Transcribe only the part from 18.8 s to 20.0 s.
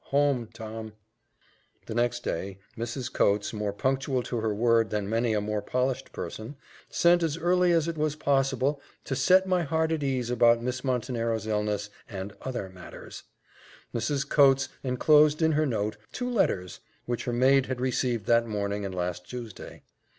and last Tuesday.